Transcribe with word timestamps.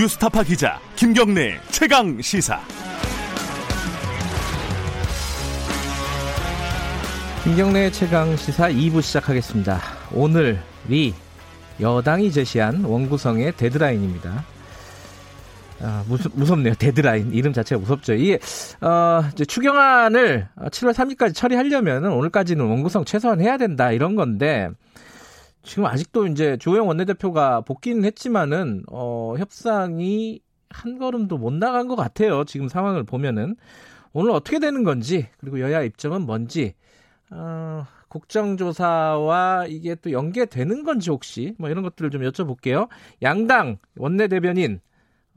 뉴스타파 0.00 0.44
기자 0.44 0.80
김경래 0.96 1.60
최강 1.68 2.22
시사. 2.22 2.58
김경래 7.44 7.90
최강 7.90 8.34
시사 8.34 8.70
2부 8.70 9.02
시작하겠습니다. 9.02 9.78
오늘이 10.14 11.12
여당이 11.78 12.32
제시한 12.32 12.82
원구성의 12.82 13.58
데드라인입니다. 13.58 14.42
아, 15.82 16.04
무섭, 16.08 16.32
무섭네요. 16.34 16.76
데드라인. 16.76 17.34
이름 17.34 17.52
자체가 17.52 17.78
무섭죠. 17.78 18.14
이게, 18.14 18.38
어, 18.80 19.22
추경안을 19.46 20.48
7월 20.56 20.94
3일까지 20.94 21.34
처리하려면 21.34 22.06
오늘까지는 22.06 22.64
원구성 22.64 23.04
최소한 23.04 23.42
해야 23.42 23.58
된다. 23.58 23.92
이런 23.92 24.16
건데, 24.16 24.70
지금 25.62 25.86
아직도 25.86 26.26
이제 26.26 26.56
조영 26.56 26.88
원내대표가 26.88 27.60
복귀는 27.62 28.04
했지만은, 28.04 28.82
어, 28.90 29.34
협상이 29.38 30.40
한 30.70 30.98
걸음도 30.98 31.36
못 31.38 31.52
나간 31.52 31.88
것 31.88 31.96
같아요. 31.96 32.44
지금 32.44 32.68
상황을 32.68 33.04
보면은. 33.04 33.56
오늘 34.12 34.32
어떻게 34.32 34.58
되는 34.58 34.82
건지, 34.82 35.28
그리고 35.38 35.60
여야 35.60 35.82
입장은 35.82 36.22
뭔지, 36.22 36.74
어, 37.30 37.84
국정조사와 38.08 39.66
이게 39.68 39.94
또 39.94 40.10
연계되는 40.10 40.82
건지 40.82 41.10
혹시, 41.10 41.54
뭐 41.58 41.70
이런 41.70 41.84
것들을 41.84 42.10
좀 42.10 42.22
여쭤볼게요. 42.22 42.88
양당 43.22 43.78
원내대변인, 43.96 44.80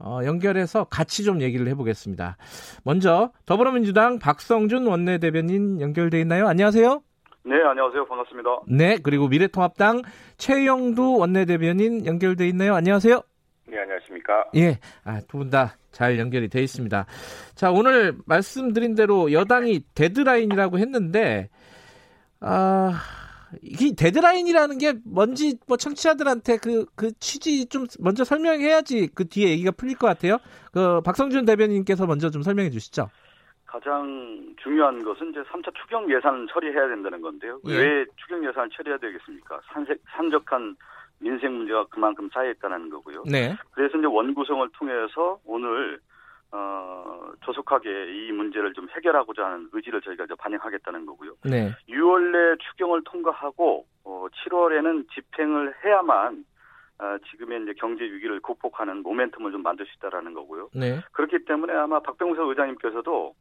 어, 0.00 0.20
연결해서 0.24 0.84
같이 0.84 1.22
좀 1.22 1.40
얘기를 1.40 1.68
해보겠습니다. 1.68 2.36
먼저 2.82 3.30
더불어민주당 3.46 4.18
박성준 4.18 4.86
원내대변인 4.86 5.80
연결돼 5.80 6.20
있나요? 6.20 6.48
안녕하세요. 6.48 7.00
네, 7.46 7.56
안녕하세요. 7.62 8.06
반갑습니다. 8.06 8.50
네, 8.68 8.96
그리고 9.02 9.28
미래통합당 9.28 10.02
최형두 10.38 11.16
원내대변인 11.18 12.06
연결돼 12.06 12.48
있나요? 12.48 12.74
안녕하세요. 12.74 13.20
네, 13.68 13.78
안녕하십니까? 13.78 14.46
예, 14.56 14.78
아, 15.04 15.20
두 15.28 15.38
분 15.38 15.50
다 15.50 15.76
잘 15.92 16.18
연결이 16.18 16.48
돼 16.48 16.60
있습니다. 16.62 17.06
자, 17.54 17.70
오늘 17.70 18.16
말씀드린 18.26 18.96
대로 18.96 19.30
여당이 19.30 19.84
데드라인이라고 19.94 20.78
했는데, 20.80 21.50
아, 22.40 23.00
이 23.62 23.94
데드라인이라는 23.94 24.78
게 24.78 24.94
뭔지 25.04 25.56
뭐 25.68 25.76
청취자들한테 25.76 26.56
그, 26.56 26.86
그 26.96 27.12
취지 27.20 27.66
좀 27.66 27.86
먼저 28.00 28.24
설명해야지 28.24 29.10
그 29.14 29.28
뒤에 29.28 29.50
얘기가 29.50 29.70
풀릴 29.70 29.96
것 29.96 30.08
같아요. 30.08 30.38
그 30.72 31.00
박성준 31.02 31.44
대변인께서 31.44 32.06
먼저 32.06 32.30
좀 32.30 32.42
설명해 32.42 32.70
주시죠. 32.70 33.08
가장 33.74 34.54
중요한 34.62 35.02
것은 35.02 35.30
이제 35.30 35.42
3차 35.42 35.74
추경 35.74 36.08
예산을 36.08 36.46
처리해야 36.46 36.86
된다는 36.86 37.20
건데요. 37.20 37.58
예. 37.66 37.76
왜 37.76 38.06
추경 38.18 38.46
예산을 38.46 38.70
처리해야 38.70 38.98
되겠습니까? 38.98 39.60
산색, 39.72 40.00
산적한 40.10 40.76
민생 41.18 41.56
문제가 41.56 41.84
그만큼 41.86 42.28
쌓여있다는 42.32 42.88
거고요. 42.90 43.24
네. 43.28 43.56
그래서 43.72 43.98
이제 43.98 44.06
원구성을 44.06 44.68
통해서 44.74 45.40
오늘 45.44 45.98
어, 46.52 47.32
조속하게 47.44 47.88
이 48.14 48.30
문제를 48.30 48.74
좀 48.74 48.88
해결하고자 48.90 49.44
하는 49.44 49.68
의지를 49.72 50.00
저희가 50.02 50.22
이제 50.22 50.34
반영하겠다는 50.38 51.04
거고요. 51.06 51.34
네. 51.44 51.72
6월 51.88 52.30
내 52.30 52.56
추경을 52.70 53.02
통과하고 53.04 53.86
어, 54.04 54.26
7월에는 54.46 55.08
집행을 55.12 55.74
해야만 55.84 56.44
어, 57.00 57.16
지금의 57.28 57.64
이제 57.64 57.74
경제 57.76 58.04
위기를 58.04 58.38
극복하는 58.38 59.02
모멘텀을 59.02 59.50
좀 59.50 59.64
만들 59.64 59.84
수 59.86 59.94
있다라는 59.96 60.32
거고요. 60.32 60.68
네. 60.74 61.00
그렇기 61.10 61.44
때문에 61.44 61.72
아마 61.72 61.98
박병석 61.98 62.50
의장님께서도 62.50 63.34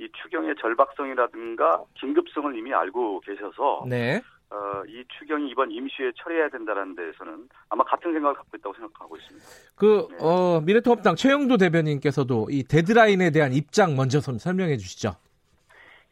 이 0.00 0.08
추경의 0.22 0.54
절박성이라든가 0.58 1.84
긴급성을 2.00 2.56
이미 2.56 2.72
알고 2.72 3.20
계셔서 3.20 3.84
네. 3.86 4.22
어, 4.48 4.82
이 4.88 5.04
추경이 5.18 5.50
이번 5.50 5.70
임시에 5.70 6.12
처리해야 6.16 6.48
된다는 6.48 6.96
데에서는 6.96 7.48
아마 7.68 7.84
같은 7.84 8.10
생각을 8.14 8.34
갖고 8.34 8.56
있다고 8.56 8.74
생각하고 8.76 9.16
있습니다. 9.18 9.46
그, 9.76 10.08
네. 10.10 10.16
어, 10.22 10.62
미래통합당 10.64 11.16
최형두 11.16 11.58
대변인께서도 11.58 12.48
이 12.50 12.64
데드라인에 12.64 13.30
대한 13.30 13.52
입장 13.52 13.94
먼저 13.94 14.20
좀 14.20 14.38
설명해 14.38 14.78
주시죠. 14.78 15.10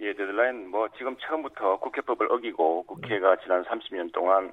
예, 0.00 0.12
데드라인 0.12 0.68
뭐 0.68 0.86
지금 0.98 1.16
처음부터 1.16 1.78
국회법을 1.78 2.30
어기고 2.30 2.82
국회가 2.82 3.36
지난 3.36 3.64
30년 3.64 4.12
동안 4.12 4.52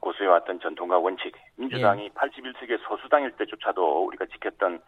고수해왔던 0.00 0.60
전통과 0.60 0.98
원칙, 0.98 1.32
민주당이 1.56 2.10
81석의 2.10 2.78
소수당일 2.86 3.30
때조차도 3.32 4.04
우리가 4.04 4.26
지켰던 4.26 4.82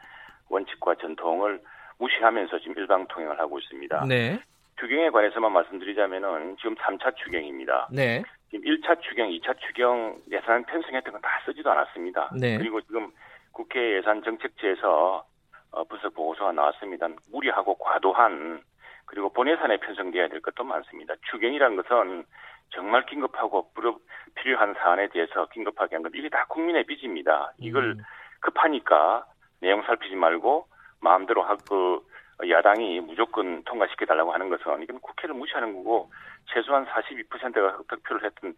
원칙과 0.51 0.97
전통을 0.97 1.63
무시하면서 1.99 2.59
지금 2.61 2.75
일방 2.79 3.07
통행을 3.09 3.39
하고 3.39 3.59
있습니다. 3.59 4.05
네. 4.09 4.39
추경에 4.79 5.09
관해서만 5.11 5.53
말씀드리자면은 5.53 6.57
지금 6.59 6.75
3차 6.77 7.17
추경입니다. 7.17 7.89
네. 7.91 8.23
지금 8.51 8.65
1차 8.71 9.01
추경, 9.01 9.29
2차 9.31 9.59
추경 9.61 10.19
예산 10.31 10.65
편성 10.65 10.95
했던 10.95 11.13
건 11.13 11.23
다 11.23 11.41
쓰지도 11.47 11.71
않았습니다. 11.71 12.31
네. 12.39 12.59
그리고 12.59 12.81
지금 12.83 13.11
국회 13.53 13.97
예산 13.97 14.23
정책처에서 14.23 15.25
어, 15.73 15.85
분석 15.85 16.15
보고서가 16.15 16.53
나왔습니다. 16.53 17.09
무리하고 17.33 17.75
과도한 17.77 18.61
그리고 19.07 19.31
본예산에 19.33 19.79
편성돼야 19.79 20.29
될 20.29 20.41
것도 20.41 20.65
많습니다. 20.65 21.15
추경이라는 21.31 21.77
것은 21.83 22.25
정말 22.71 23.07
긴급하고 23.07 23.71
불- 23.75 23.95
필요한 24.35 24.75
사안에 24.75 25.09
대해서 25.09 25.47
긴급하게 25.47 25.97
한 25.97 26.03
건 26.03 26.13
이게 26.15 26.29
다 26.29 26.45
국민의 26.49 26.85
빚입니다. 26.85 27.53
이걸 27.59 27.93
음. 27.93 28.03
급하니까 28.41 29.25
내용 29.61 29.83
살피지 29.83 30.15
말고 30.17 30.67
마음대로 31.01 31.43
하고 31.43 32.03
야당이 32.49 33.01
무조건 33.01 33.63
통과시켜달라고 33.65 34.33
하는 34.33 34.49
것은 34.51 34.83
이건 34.83 35.01
국회를 35.01 35.35
무시하는 35.35 35.75
거고 35.75 36.11
최소한 36.53 36.87
42%가 36.87 37.79
득표를 37.89 38.25
했던 38.25 38.55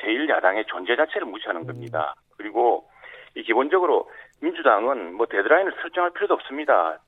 제1야당의 0.00 0.66
존재 0.66 0.96
자체를 0.96 1.26
무시하는 1.26 1.66
겁니다. 1.66 2.14
그리고 2.36 2.88
이 3.34 3.42
기본적으로 3.42 4.10
민주당은 4.40 5.14
뭐 5.14 5.26
데드라인을 5.26 5.74
설정할 5.80 6.10
필요도 6.12 6.34
없습니다. 6.34 6.98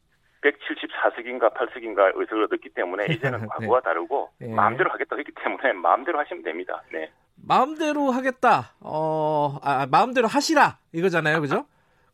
174석인가 0.42 1.54
8석인가 1.54 2.12
의석을 2.14 2.44
얻었기 2.44 2.70
때문에 2.70 3.06
이제는 3.12 3.40
네. 3.40 3.46
과거와 3.46 3.80
다르고 3.80 4.30
예. 4.42 4.48
마음대로 4.48 4.90
하겠다고 4.90 5.18
했기 5.18 5.32
때문에 5.32 5.72
마음대로 5.72 6.18
하시면 6.20 6.42
됩니다. 6.42 6.82
네. 6.92 7.10
마음대로 7.36 8.10
하겠다. 8.10 8.72
어, 8.80 9.58
아, 9.62 9.86
마음대로 9.90 10.26
하시라. 10.26 10.78
이거잖아요. 10.92 11.40
그죠? 11.40 11.66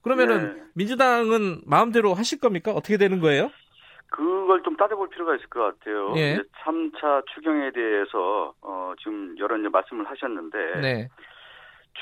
그러면은 0.03 0.55
네. 0.57 0.63
민주당은 0.75 1.63
마음대로 1.67 2.15
하실 2.15 2.41
겁니까? 2.41 2.73
어떻게 2.73 2.97
되는 2.97 3.21
거예요? 3.21 3.51
그걸 4.09 4.63
좀 4.63 4.77
따져볼 4.77 5.09
필요가 5.09 5.35
있을 5.35 5.49
것 5.49 5.61
같아요. 5.61 6.13
예. 6.17 6.35
이제 6.35 6.43
3차 6.65 7.25
추경에 7.35 7.71
대해서 7.71 8.53
어, 8.61 8.93
지금 8.99 9.35
여러 9.39 9.57
이제 9.57 9.69
말씀을 9.69 10.05
하셨는데 10.05 10.59
네. 10.83 11.09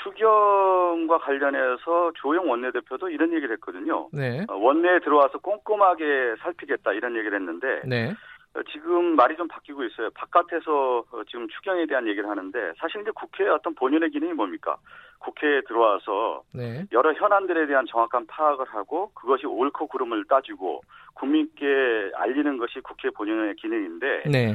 추경과 0.03 1.19
관련해서 1.19 2.13
조영 2.17 2.49
원내대표도 2.49 3.11
이런 3.11 3.33
얘기를 3.33 3.53
했거든요. 3.55 4.09
네. 4.13 4.45
어, 4.49 4.57
원내에 4.57 5.01
들어와서 5.01 5.39
꼼꼼하게 5.39 6.37
살피겠다 6.43 6.93
이런 6.93 7.17
얘기를 7.17 7.39
했는데 7.39 7.83
네. 7.87 8.15
어, 8.55 8.63
지금 8.73 9.15
말이 9.15 9.37
좀 9.37 9.47
바뀌고 9.47 9.85
있어요. 9.85 10.11
바깥에서 10.11 11.05
어, 11.11 11.25
지금 11.29 11.47
추경에 11.49 11.87
대한 11.87 12.09
얘기를 12.09 12.29
하는데 12.29 12.73
사실 12.79 13.01
이제 13.01 13.11
국회의 13.15 13.51
어떤 13.51 13.75
본연의 13.75 14.11
기능이 14.11 14.33
뭡니까? 14.33 14.77
국회에 15.21 15.61
들어와서 15.69 16.43
네. 16.55 16.85
여러 16.93 17.13
현안들에 17.13 17.67
대한 17.67 17.85
정확한 17.87 18.27
파악을 18.27 18.67
하고 18.67 19.13
그것이 19.15 19.47
옳고 19.47 19.87
그름을 19.89 20.25
따지고 20.25 20.81
국민께 21.15 22.11
알리는 22.15 22.57
것이 22.57 22.81
국회 22.81 23.11
본연의 23.11 23.57
기능인데 23.57 24.25
네. 24.27 24.55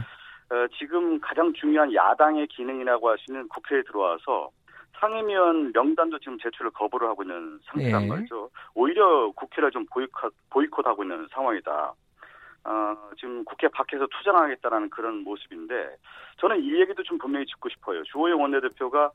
어, 0.50 0.68
지금 0.78 1.20
가장 1.22 1.54
중요한 1.54 1.94
야당의 1.94 2.48
기능이라고 2.48 3.10
할 3.10 3.18
수 3.20 3.32
있는 3.32 3.48
국회에 3.48 3.82
들어와서 3.84 4.50
상임위원 5.00 5.72
명단도 5.74 6.20
지금 6.20 6.38
제출을 6.40 6.72
거부를 6.72 7.08
하고 7.08 7.24
있는 7.24 7.60
상태란 7.66 8.04
네. 8.04 8.08
말이죠. 8.08 8.50
오히려 8.74 9.32
국회를 9.36 9.72
좀 9.72 9.86
보이콧, 9.92 10.34
보이콧하고 10.50 11.04
있는 11.04 11.28
상황이다. 11.32 11.94
어, 12.66 12.98
지금 13.18 13.46
국회 13.46 13.68
밖에서 13.68 14.08
투쟁하겠다라는 14.08 14.90
그런 14.90 15.24
모습인데 15.24 15.98
저는 16.38 16.64
이 16.64 16.80
얘기도 16.82 17.04
좀 17.04 17.18
분명히 17.18 17.46
짚고 17.46 17.70
싶어요. 17.70 18.04
주호영 18.04 18.42
원내대표가 18.42 19.12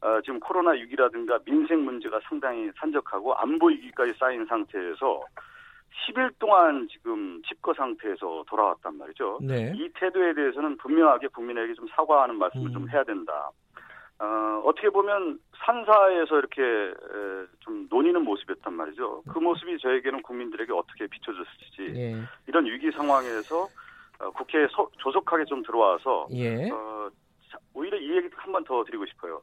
어, 0.00 0.20
지금 0.22 0.40
코로나 0.40 0.72
6이라든가 0.72 1.44
민생 1.44 1.84
문제가 1.84 2.20
상당히 2.28 2.70
산적하고 2.76 3.34
안보 3.34 3.68
위기까지 3.68 4.14
쌓인 4.18 4.44
상태에서 4.46 5.22
10일 6.06 6.32
동안 6.38 6.88
지금 6.90 7.40
집거 7.42 7.72
상태에서 7.74 8.44
돌아왔단 8.48 8.98
말이죠. 8.98 9.38
네. 9.42 9.72
이 9.76 9.88
태도에 9.94 10.34
대해서는 10.34 10.76
분명하게 10.78 11.28
국민에게 11.28 11.74
좀 11.74 11.86
사과하는 11.88 12.36
말씀을 12.36 12.70
음. 12.70 12.72
좀 12.72 12.90
해야 12.90 13.04
된다. 13.04 13.50
어, 14.24 14.62
어떻게 14.64 14.88
보면 14.88 15.38
산사에서 15.64 16.38
이렇게 16.38 16.62
에, 16.62 17.46
좀 17.60 17.86
논의는 17.90 18.22
모습이었단 18.24 18.72
말이죠. 18.72 19.22
그 19.30 19.38
모습이 19.38 19.78
저에게는 19.78 20.22
국민들에게 20.22 20.72
어떻게 20.72 21.06
비춰졌을지 21.06 21.94
예. 22.00 22.16
이런 22.46 22.64
위기 22.66 22.90
상황에서 22.92 23.68
어, 24.20 24.30
국회에 24.30 24.66
서- 24.70 24.88
조속하게 24.98 25.44
좀 25.44 25.62
들어와서 25.62 26.28
예. 26.32 26.70
어, 26.70 27.10
자, 27.50 27.58
오히려 27.74 27.98
이 27.98 28.16
얘기 28.16 28.28
한 28.36 28.52
번 28.52 28.64
더 28.64 28.82
드리고 28.84 29.04
싶어요. 29.06 29.42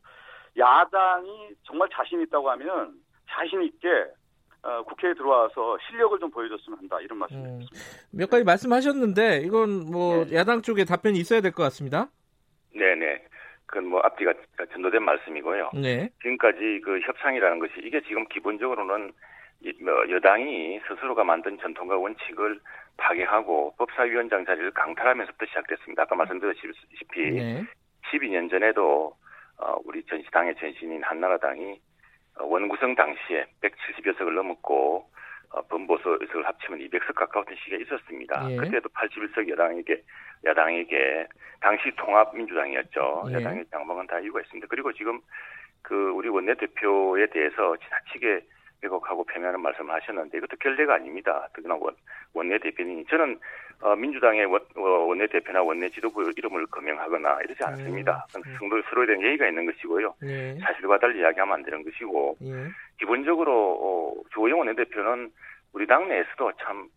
야당이 0.57 1.49
정말 1.63 1.87
자신 1.93 2.21
있다고 2.21 2.49
하면 2.51 2.93
자신 3.29 3.61
있게 3.63 3.87
어, 4.63 4.83
국회에 4.83 5.13
들어와서 5.13 5.77
실력을 5.87 6.19
좀 6.19 6.29
보여줬으면 6.31 6.79
한다 6.79 6.99
이런 7.01 7.17
음, 7.17 7.19
말씀드립니다. 7.19 7.71
몇 8.11 8.29
가지 8.29 8.43
말씀하셨는데 8.43 9.37
이건 9.45 9.91
뭐 9.91 10.25
네. 10.25 10.35
야당 10.35 10.61
쪽에 10.61 10.85
답변이 10.85 11.19
있어야 11.19 11.41
될 11.41 11.51
것 11.51 11.63
같습니다. 11.63 12.09
네네. 12.73 13.23
그건 13.71 13.88
뭐 13.88 14.01
앞뒤가 14.03 14.33
전도된 14.73 15.01
말씀이고요. 15.01 15.71
네. 15.73 16.09
지금까지 16.21 16.81
그 16.83 17.00
협상이라는 17.00 17.57
것이 17.59 17.73
이게 17.77 18.01
지금 18.01 18.27
기본적으로는 18.27 19.13
뭐 19.81 20.09
여당이 20.09 20.81
스스로가 20.88 21.23
만든 21.23 21.57
전통과 21.59 21.97
원칙을 21.97 22.59
파괴하고 22.97 23.73
법사위원장 23.77 24.45
자리를 24.45 24.71
강탈하면서부터 24.71 25.45
시작됐습니다. 25.45 26.03
아까 26.03 26.15
말씀드렸다시피 26.15 27.31
네. 27.31 27.63
12년 28.12 28.50
전에도 28.50 29.15
어, 29.57 29.77
우리 29.85 30.03
전시당의 30.03 30.56
전신인 30.56 31.01
한나라당이 31.03 31.79
어, 32.39 32.45
원구성 32.45 32.95
당시에 32.95 33.45
170여 33.62 34.17
석을 34.17 34.35
넘었고 34.35 35.09
어, 35.51 35.62
범보수 35.63 36.17
의석을 36.19 36.45
합치면 36.45 36.79
200석 36.79 37.15
가까운 37.15 37.45
시기가 37.57 37.77
있었습니다. 37.77 38.51
예. 38.51 38.56
그때도 38.57 38.89
81석 38.89 39.47
여당에게 39.47 40.03
야당에게 40.45 41.27
당시 41.59 41.91
통합민주당이었죠. 41.95 43.25
예. 43.29 43.33
야당의 43.35 43.65
양방은 43.71 44.07
다 44.07 44.19
이유가 44.19 44.41
있습니다. 44.41 44.67
그리고 44.69 44.91
지금 44.93 45.19
그 45.81 46.09
우리 46.11 46.29
원내대표에 46.29 47.27
대해서 47.27 47.75
지나치게 47.77 48.41
왜곡하고 48.81 49.23
폐면하는 49.25 49.61
말씀을 49.61 49.93
하셨는데 49.93 50.38
이것도 50.38 50.57
결례가 50.57 50.95
아닙니다. 50.95 51.47
특히나 51.53 51.75
원, 51.75 51.95
원내대표님 52.33 53.05
저는 53.05 53.39
어, 53.81 53.95
민주당의 53.95 54.45
원, 54.45 54.61
어, 54.75 54.81
원내대표나 54.81 55.61
원내 55.61 55.89
지도부 55.89 56.31
이름을 56.35 56.65
거명하거나 56.67 57.41
이러지 57.43 57.63
않습니다. 57.63 58.25
음. 58.35 58.41
그건 58.41 58.57
성도 58.57 58.81
서로에 58.89 59.05
대한 59.07 59.21
예의가 59.21 59.47
있는 59.47 59.65
것이고요. 59.65 60.15
네. 60.21 60.57
사실과 60.59 60.97
달리 60.99 61.19
이야기하면 61.19 61.53
안 61.53 61.63
되는 61.63 61.83
것이고 61.83 62.38
예. 62.43 62.67
기본적으로 62.99 63.53
어, 63.81 64.21
조호영 64.31 64.59
원내대표는 64.59 65.31
우리 65.73 65.88
당내에서도 65.88 66.51
참 66.59 66.89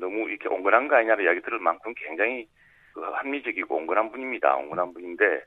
너무 0.00 0.28
이렇게 0.28 0.48
온건한 0.48 0.88
거 0.88 0.96
아니냐는 0.96 1.24
이야기 1.24 1.40
들을 1.40 1.58
만큼 1.58 1.92
굉장히 1.96 2.46
그 2.46 2.63
합리적이고 2.96 3.76
온건한 3.76 4.10
분입니다. 4.10 4.54
온건한 4.56 4.92
분인데 4.92 5.44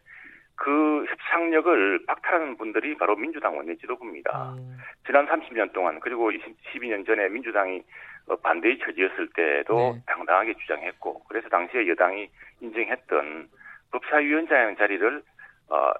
그 0.55 1.05
협상력을 1.05 2.05
박탈하는 2.07 2.57
분들이 2.57 2.97
바로 2.97 3.15
민주당 3.15 3.55
원내 3.55 3.75
지도부입니다. 3.75 4.55
음. 4.57 4.77
지난 5.05 5.27
30년 5.27 5.71
동안 5.71 5.99
그리고 5.99 6.31
20, 6.31 6.43
12년 6.73 7.05
전에 7.05 7.29
민주당이 7.29 7.83
어, 8.27 8.35
반대의 8.37 8.79
처지였을 8.79 9.29
때도 9.33 9.93
네. 9.95 10.01
당당하게 10.07 10.55
주장했고 10.55 11.23
그래서 11.29 11.47
당시에 11.49 11.87
여당이 11.87 12.29
인정했던 12.61 13.47
법사위원장 13.91 14.75
자리를 14.75 15.23
어, 15.69 15.91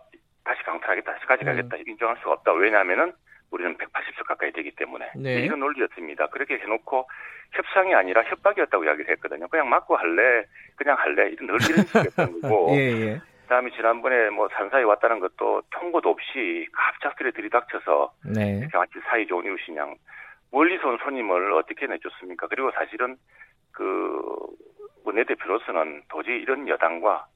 다시 0.44 0.64
강탈하겠다, 0.64 1.14
다시 1.14 1.26
가져가겠다 1.26 1.78
인정할 1.86 2.18
수가 2.18 2.32
없다. 2.34 2.54
왜냐하면은 2.54 3.14
우리는 3.52 3.78
180석 3.78 4.26
가까이 4.28 4.52
되기 4.52 4.72
때문에 4.72 5.12
네. 5.16 5.42
이런 5.42 5.60
논리였습니다. 5.60 6.28
그렇게 6.28 6.58
해놓고 6.60 7.08
협상이 7.52 7.94
아니라 7.96 8.24
협박이었다고 8.24 8.84
이야기를 8.84 9.12
했거든요. 9.12 9.48
그냥 9.48 9.70
맞고 9.70 9.96
할래, 9.96 10.46
그냥 10.76 10.98
할래 11.00 11.30
이런 11.30 11.48
늘 11.48 11.56
이런 11.70 11.86
식이었던 11.86 12.42
거고 12.42 12.76
예, 12.76 12.80
예. 12.80 13.22
그다음에 13.44 13.70
지난번에 13.72 14.30
뭐 14.30 14.50
산사에 14.50 14.84
왔다는 14.84 15.20
것도 15.20 15.62
통보도 15.72 16.10
없이 16.10 16.68
갑작스레 16.74 17.32
들이닥쳐서 17.32 18.14
네. 18.36 18.60
이렇게 18.60 18.78
마치 18.78 19.00
사이 19.10 19.26
좋은 19.26 19.46
이웃인 19.46 19.78
양 19.78 19.96
멀리서 20.52 20.90
온 20.90 20.98
손님을 20.98 21.54
어떻게 21.54 21.88
내줬습니까? 21.88 22.48
그리고 22.48 22.72
사실은 22.72 23.16
그 23.72 24.22
원내대표로서는 25.06 26.04
도저히 26.10 26.42
이런 26.42 26.68
여당과 26.68 27.28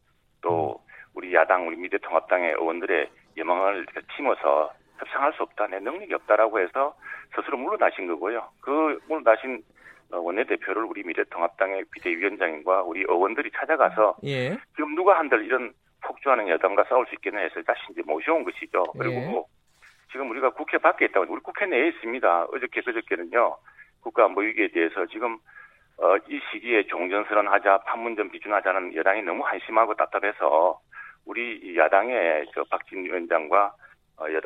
또 0.41 0.81
우리 1.13 1.33
야당 1.33 1.67
우리 1.67 1.77
미래통합당의 1.77 2.53
의원들의 2.53 3.09
예망을 3.37 3.77
이렇게 3.77 4.01
팀어서 4.15 4.73
협상할 5.01 5.33
수 5.33 5.43
없다 5.43 5.67
내 5.67 5.79
능력이 5.79 6.13
없다라고 6.13 6.59
해서 6.59 6.95
스스로 7.35 7.57
물러나신 7.57 8.07
거고요. 8.07 8.47
그 8.61 8.99
물러나신 9.07 9.63
어, 10.11 10.19
원내대표를 10.19 10.83
우리 10.83 11.03
미래통합당의 11.03 11.85
비대위원장과 11.91 12.83
우리 12.83 13.01
의원들이 13.01 13.51
찾아가서 13.55 14.17
예. 14.25 14.57
지금 14.75 14.95
누가 14.95 15.17
한들 15.17 15.45
이런 15.45 15.73
폭주하는 16.01 16.49
여당과 16.49 16.85
싸울 16.89 17.05
수 17.07 17.15
있겠냐 17.15 17.39
해서 17.39 17.61
다시 17.63 17.79
이제 17.91 18.01
모셔온 18.05 18.43
것이죠. 18.43 18.83
그리고 18.97 19.15
예. 19.15 19.27
뭐 19.27 19.45
지금 20.11 20.29
우리가 20.31 20.51
국회 20.51 20.77
밖에 20.77 21.05
있다고 21.05 21.31
우리 21.31 21.41
국회 21.41 21.65
내에 21.65 21.87
있습니다. 21.87 22.45
어저께 22.45 22.81
그저께는요 22.81 23.57
국가안보위기에 24.01 24.69
대해서 24.69 25.05
지금 25.07 25.37
어, 25.97 26.17
이 26.27 26.39
시기에 26.51 26.87
종전선언 26.87 27.47
하자 27.47 27.79
판문점 27.85 28.29
비준하자는 28.31 28.95
여당이 28.95 29.21
너무 29.21 29.43
한심하고 29.43 29.95
답답해서 29.95 30.79
우리 31.25 31.57
이 31.57 31.77
야당의 31.77 32.47
저 32.53 32.63
박진 32.65 33.05
위원장과 33.05 33.73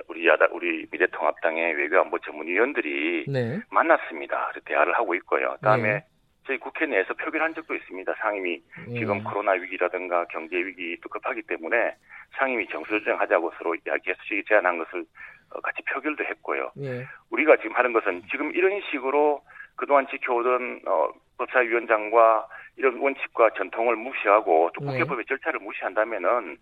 우리 0.08 0.28
야당 0.28 0.48
우리 0.52 0.88
미래통합당의 0.92 1.74
외교안보 1.74 2.20
전문위원들이 2.20 3.26
네. 3.28 3.60
만났습니다. 3.70 4.54
대화를 4.66 4.94
하고 4.96 5.16
있고요. 5.16 5.56
그다음에 5.56 5.94
네. 5.94 6.06
저희 6.48 6.58
국회 6.58 6.86
내에서 6.86 7.14
표결 7.16 7.42
한 7.42 7.54
적도 7.56 7.74
있습니다. 7.74 8.14
상임위 8.20 8.62
예. 8.90 9.00
지금 9.00 9.24
코로나 9.24 9.54
위기라든가 9.54 10.26
경제 10.26 10.56
위기도 10.56 11.10
급하기 11.10 11.42
때문에 11.44 11.96
상임위 12.38 12.68
정수조정하자고 12.68 13.52
서로 13.58 13.76
이야기해서 13.76 14.20
제안한 14.48 14.78
것을 14.78 15.06
어, 15.52 15.62
같이 15.62 15.82
표결도 15.84 16.24
했고요. 16.24 16.72
예. 16.80 17.06
우리가 17.32 17.58
지금 17.58 17.76
하는 17.76 17.94
것은 17.94 18.24
지금 18.30 18.52
이런 18.52 18.80
식으로 18.92 19.42
그동안 19.76 20.08
지켜오던 20.08 20.82
어, 20.86 21.10
법사위원장과 21.38 22.48
이런 22.78 22.98
원칙과 23.00 23.52
전통을 23.58 23.96
무시하고 23.96 24.70
또 24.76 24.86
네. 24.86 24.92
국회법의 24.92 25.26
절차를 25.26 25.60
무시한다면은 25.60 26.58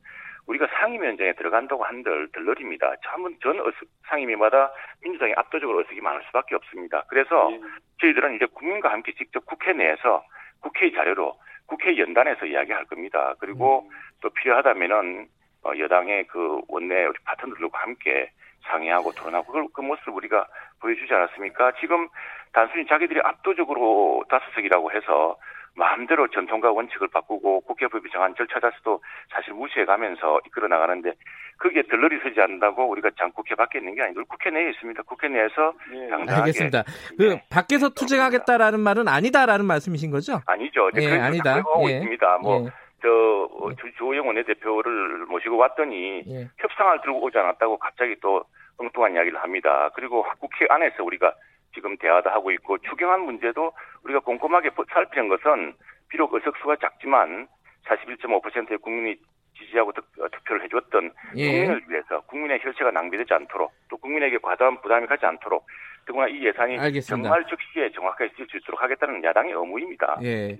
우리가 0.47 0.67
상임위원장에 0.79 1.33
들어간다고 1.33 1.83
한들 1.83 2.29
들러립니다. 2.33 2.93
전, 3.03 3.35
전 3.41 3.71
상임위마다 4.07 4.71
민주당이 5.01 5.33
압도적으로 5.37 5.79
어색이 5.79 6.01
많을 6.01 6.21
수밖에 6.27 6.55
없습니다. 6.55 7.03
그래서 7.07 7.49
예. 7.51 7.61
저희들은 8.01 8.35
이제 8.35 8.45
국민과 8.47 8.91
함께 8.91 9.13
직접 9.13 9.45
국회 9.45 9.73
내에서 9.73 10.23
국회 10.59 10.91
자료로 10.91 11.37
국회 11.65 11.97
연단에서 11.97 12.45
이야기할 12.45 12.85
겁니다. 12.85 13.35
그리고 13.39 13.89
또 14.21 14.29
필요하다면은 14.29 15.27
어, 15.65 15.71
여당의 15.77 16.27
그 16.27 16.59
원내 16.67 17.05
우리 17.05 17.17
파트너들과 17.23 17.79
함께 17.79 18.29
상의하고 18.63 19.11
토론하고 19.13 19.51
그, 19.51 19.67
그 19.71 19.81
모습을 19.81 20.13
우리가 20.13 20.47
보여주지 20.81 21.13
않았습니까? 21.13 21.73
지금 21.79 22.07
단순히 22.51 22.85
자기들이 22.85 23.21
압도적으로 23.23 24.23
다수석이라고 24.29 24.91
해서 24.91 25.37
마음대로 25.75 26.27
전통과 26.29 26.71
원칙을 26.71 27.07
바꾸고 27.09 27.61
국회법이 27.61 28.09
정한 28.11 28.35
절차 28.35 28.59
자체도 28.59 29.01
사실 29.31 29.53
무시해가면서 29.53 30.41
이끌어 30.45 30.67
나가는데 30.67 31.13
그게 31.57 31.81
들러리 31.83 32.19
서지 32.21 32.39
않는다고 32.41 32.87
우리가 32.89 33.09
장 33.17 33.31
국회 33.31 33.55
밖에 33.55 33.79
있는 33.79 33.95
게 33.95 34.03
아니고 34.03 34.23
국회 34.25 34.49
내에 34.51 34.69
있습니다. 34.69 35.01
국회 35.03 35.27
내에서 35.29 35.73
예. 35.93 36.07
당당하게 36.09 36.41
알겠습니다. 36.41 36.83
그 37.17 37.23
네. 37.23 37.43
밖에서 37.49 37.89
투쟁하겠다라는 37.89 38.79
말은 38.79 39.07
아니다라는 39.07 39.65
말씀이신 39.65 40.11
거죠? 40.11 40.41
아니죠. 40.45 40.89
예, 40.95 40.99
그래서 41.07 41.23
아니다. 41.23 41.55
하고 41.55 41.89
예. 41.89 41.95
있습니다. 41.95 42.37
뭐 42.39 42.65
예. 42.65 42.69
저 43.01 43.09
어, 43.09 43.73
조- 43.75 43.91
조호영 43.97 44.27
원내대표를 44.27 45.25
모시고 45.25 45.57
왔더니 45.57 46.23
예. 46.27 46.49
협상을 46.59 47.01
들고 47.01 47.21
오지 47.23 47.37
않았다고 47.37 47.77
갑자기 47.79 48.15
또 48.21 48.43
엉뚱한 48.77 49.13
이야기를 49.15 49.41
합니다. 49.41 49.89
그리고 49.95 50.23
국회 50.39 50.65
안에서 50.69 51.03
우리가 51.03 51.33
지금 51.73 51.97
대화도 51.97 52.29
하고 52.29 52.51
있고 52.51 52.77
추경안 52.79 53.21
문제도 53.21 53.71
우리가 54.03 54.19
꼼꼼하게 54.21 54.69
보- 54.71 54.85
살피는 54.91 55.27
것은 55.29 55.73
비록 56.09 56.33
의석수가 56.33 56.77
작지만 56.81 57.47
41.5%의 57.85 58.77
국민이 58.79 59.15
지지하고 59.57 59.91
득, 59.93 60.05
어, 60.19 60.27
투표를 60.29 60.63
해줬던 60.63 61.11
예. 61.35 61.47
국민을 61.51 61.83
위해서 61.87 62.21
국민의 62.21 62.59
혈세가 62.61 62.91
낭비되지 62.91 63.33
않도록 63.33 63.71
또 63.89 63.97
국민에게 63.97 64.37
과다한 64.39 64.81
부담이 64.81 65.05
가지 65.07 65.25
않도록 65.25 65.65
더구나 66.05 66.27
이 66.27 66.45
예산이 66.45 66.77
알겠습니다. 66.79 67.29
정말 67.29 67.45
즉시에 67.49 67.91
정확하게 67.91 68.31
쓸수 68.35 68.57
있도록 68.57 68.81
하겠다는 68.81 69.23
야당의 69.23 69.53
의무입니다. 69.53 70.19
예. 70.23 70.27
예, 70.27 70.49
예. 70.51 70.57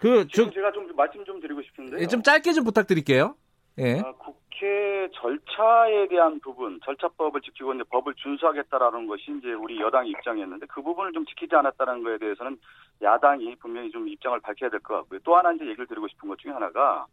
그, 0.00 0.26
지금 0.28 0.28
좀, 0.28 0.52
제가 0.52 0.72
좀 0.72 0.88
말씀 0.94 1.24
좀 1.24 1.40
드리고 1.40 1.60
싶은데요. 1.62 2.06
좀 2.06 2.22
짧게 2.22 2.52
좀 2.52 2.64
부탁드릴게요. 2.64 3.34
예. 3.78 3.98
아, 4.00 4.12
국 4.18 4.38
회 4.60 5.08
절차에 5.12 6.08
대한 6.08 6.40
부분, 6.40 6.80
절차법을 6.84 7.40
지키고 7.42 7.74
이제 7.74 7.84
법을 7.90 8.14
준수하겠다라는 8.14 9.06
것이 9.06 9.24
이제 9.38 9.52
우리 9.52 9.80
여당의 9.80 10.10
입장이었는데 10.10 10.66
그 10.66 10.82
부분을 10.82 11.12
좀 11.12 11.24
지키지 11.26 11.54
않았다는 11.54 12.02
거에 12.02 12.18
대해서는 12.18 12.58
야당이 13.00 13.56
분명히 13.56 13.90
좀 13.90 14.08
입장을 14.08 14.38
밝혀야 14.40 14.70
될 14.70 14.80
것 14.80 14.94
같고요. 14.96 15.20
또 15.24 15.36
하나 15.36 15.52
이제 15.52 15.64
얘기를 15.66 15.86
드리고 15.86 16.08
싶은 16.08 16.28
것 16.28 16.38
중에 16.38 16.52
하나가 16.52 17.06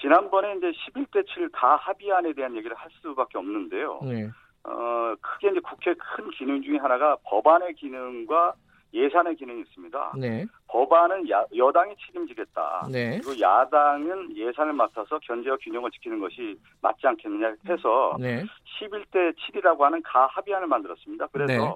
지난번에 0.00 0.56
이제 0.56 0.72
11대 0.72 1.26
7가 1.26 1.76
합의안에 1.78 2.32
대한 2.32 2.54
얘기를 2.56 2.76
할 2.76 2.90
수밖에 3.00 3.38
없는데요. 3.38 4.00
예. 4.06 4.30
어, 4.64 5.14
크게 5.20 5.50
이제 5.50 5.60
국회 5.60 5.94
큰 5.94 6.30
기능 6.30 6.62
중에 6.62 6.78
하나가 6.78 7.16
법안의 7.24 7.74
기능과 7.74 8.54
예산의 8.94 9.34
기능이 9.36 9.60
있습니다. 9.62 10.14
네. 10.18 10.46
법안은 10.68 11.28
야- 11.28 11.44
여당이 11.54 11.94
책임지겠다. 12.06 12.86
네. 12.92 13.18
그리고 13.22 13.40
야당은 13.40 14.36
예산을 14.36 14.72
맡아서 14.72 15.18
견제와 15.18 15.56
균형을 15.60 15.90
지키는 15.90 16.20
것이 16.20 16.56
맞지 16.80 17.06
않겠느냐 17.08 17.54
해서 17.68 18.16
네. 18.20 18.44
11대 18.80 19.34
7이라고 19.36 19.80
하는 19.80 20.00
가 20.02 20.26
합의안을 20.26 20.68
만들었습니다. 20.68 21.26
그래서 21.32 21.52
네. 21.52 21.74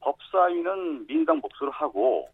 법사위는 0.00 1.06
민당 1.06 1.40
복수를 1.40 1.72
하고 1.72 2.28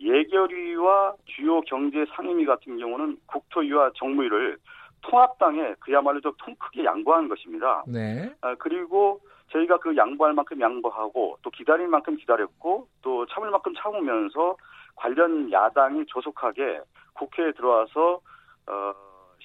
예결위와 0.00 1.14
주요 1.26 1.60
경제 1.62 2.04
상임위 2.14 2.44
같은 2.44 2.78
경우는 2.78 3.18
국토위와 3.26 3.92
정무위를 3.96 4.58
통합당에 5.02 5.74
그야말로 5.80 6.20
좀 6.20 6.32
통 6.38 6.54
크게 6.58 6.84
양보한 6.84 7.28
것입니다. 7.28 7.84
네. 7.86 8.30
아, 8.40 8.54
그리고 8.56 9.20
저희가 9.52 9.78
그 9.78 9.96
양보할 9.96 10.34
만큼 10.34 10.60
양보하고 10.60 11.38
또 11.42 11.50
기다릴 11.50 11.88
만큼 11.88 12.16
기다렸고 12.16 12.88
또 13.02 13.26
참을 13.26 13.50
만큼 13.50 13.72
참으면서 13.76 14.56
관련 14.94 15.50
야당이 15.50 16.06
조속하게 16.06 16.80
국회에 17.14 17.52
들어와서 17.52 18.20
어, 18.66 18.92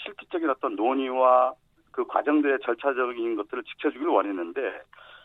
실질적인 0.03 0.49
어떤 0.49 0.75
논의와 0.75 1.53
그 1.91 2.05
과정들의 2.05 2.59
절차적인 2.63 3.35
것들을 3.35 3.63
지켜주기를 3.63 4.07
원했는데 4.07 4.81